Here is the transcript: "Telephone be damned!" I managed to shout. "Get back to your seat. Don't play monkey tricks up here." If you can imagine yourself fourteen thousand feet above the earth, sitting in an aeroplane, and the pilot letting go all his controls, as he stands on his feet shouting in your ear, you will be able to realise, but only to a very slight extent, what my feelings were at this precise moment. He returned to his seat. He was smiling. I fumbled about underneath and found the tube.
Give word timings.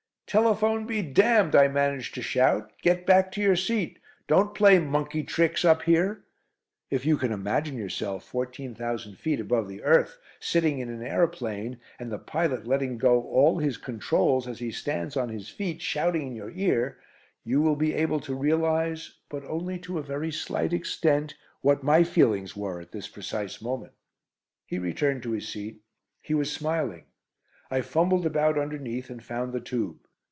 "Telephone 0.31 0.85
be 0.85 1.01
damned!" 1.01 1.57
I 1.57 1.67
managed 1.67 2.15
to 2.15 2.21
shout. 2.21 2.71
"Get 2.81 3.05
back 3.05 3.33
to 3.33 3.41
your 3.41 3.57
seat. 3.57 3.99
Don't 4.27 4.55
play 4.55 4.79
monkey 4.79 5.23
tricks 5.23 5.65
up 5.65 5.81
here." 5.81 6.23
If 6.89 7.05
you 7.05 7.17
can 7.17 7.33
imagine 7.33 7.75
yourself 7.75 8.23
fourteen 8.23 8.73
thousand 8.73 9.17
feet 9.19 9.41
above 9.41 9.67
the 9.67 9.83
earth, 9.83 10.17
sitting 10.39 10.79
in 10.79 10.87
an 10.89 11.03
aeroplane, 11.03 11.81
and 11.99 12.09
the 12.09 12.17
pilot 12.17 12.65
letting 12.65 12.97
go 12.97 13.21
all 13.23 13.57
his 13.59 13.75
controls, 13.75 14.47
as 14.47 14.59
he 14.59 14.71
stands 14.71 15.17
on 15.17 15.27
his 15.27 15.49
feet 15.49 15.81
shouting 15.81 16.27
in 16.27 16.33
your 16.37 16.51
ear, 16.51 17.01
you 17.43 17.61
will 17.61 17.75
be 17.75 17.93
able 17.93 18.21
to 18.21 18.33
realise, 18.33 19.17
but 19.27 19.43
only 19.43 19.77
to 19.79 19.99
a 19.99 20.01
very 20.01 20.31
slight 20.31 20.71
extent, 20.71 21.35
what 21.59 21.83
my 21.83 22.05
feelings 22.05 22.55
were 22.55 22.79
at 22.79 22.93
this 22.93 23.09
precise 23.09 23.61
moment. 23.61 23.91
He 24.65 24.79
returned 24.79 25.23
to 25.23 25.31
his 25.31 25.49
seat. 25.49 25.81
He 26.21 26.33
was 26.33 26.49
smiling. 26.49 27.03
I 27.69 27.81
fumbled 27.81 28.25
about 28.25 28.57
underneath 28.57 29.09
and 29.09 29.21
found 29.21 29.51
the 29.51 29.59
tube. 29.59 29.97